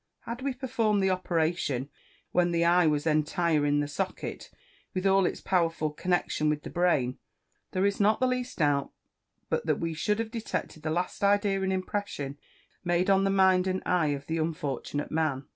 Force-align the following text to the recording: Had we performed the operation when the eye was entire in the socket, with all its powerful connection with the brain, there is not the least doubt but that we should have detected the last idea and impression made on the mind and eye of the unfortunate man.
Had 0.21 0.41
we 0.41 0.55
performed 0.55 1.03
the 1.03 1.11
operation 1.11 1.87
when 2.31 2.49
the 2.49 2.65
eye 2.65 2.87
was 2.87 3.05
entire 3.05 3.67
in 3.67 3.81
the 3.81 3.87
socket, 3.87 4.49
with 4.95 5.05
all 5.05 5.27
its 5.27 5.41
powerful 5.41 5.91
connection 5.91 6.49
with 6.49 6.63
the 6.63 6.71
brain, 6.71 7.19
there 7.69 7.85
is 7.85 7.99
not 7.99 8.19
the 8.19 8.25
least 8.25 8.57
doubt 8.57 8.91
but 9.47 9.67
that 9.67 9.79
we 9.79 9.93
should 9.93 10.17
have 10.17 10.31
detected 10.31 10.81
the 10.81 10.89
last 10.89 11.23
idea 11.23 11.61
and 11.61 11.71
impression 11.71 12.39
made 12.83 13.11
on 13.11 13.25
the 13.25 13.29
mind 13.29 13.67
and 13.67 13.83
eye 13.85 14.07
of 14.07 14.25
the 14.25 14.39
unfortunate 14.39 15.11
man. 15.11 15.45